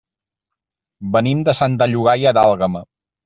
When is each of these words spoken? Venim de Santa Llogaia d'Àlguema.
Venim 1.17 1.43
de 1.49 1.55
Santa 1.59 1.89
Llogaia 1.93 2.33
d'Àlguema. 2.39 2.85